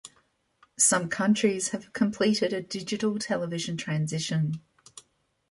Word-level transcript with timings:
Some 0.79 1.09
countries 1.09 1.67
have 1.69 1.93
completed 1.93 2.53
a 2.53 2.63
Digital 2.63 3.19
television 3.19 3.77
transition. 3.77 4.59